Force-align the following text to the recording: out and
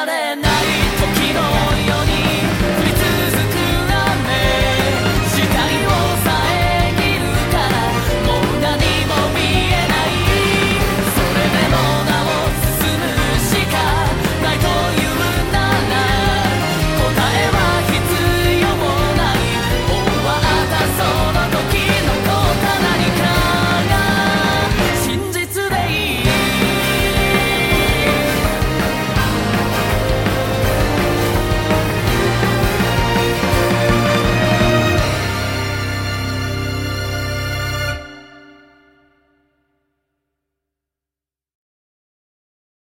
out 0.00 0.08
and 0.08 0.49